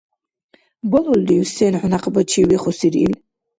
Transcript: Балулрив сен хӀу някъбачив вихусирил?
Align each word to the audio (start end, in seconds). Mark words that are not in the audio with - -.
Балулрив 0.91 1.43
сен 1.55 1.73
хӀу 1.79 1.87
някъбачив 1.91 2.45
вихусирил? 2.49 3.13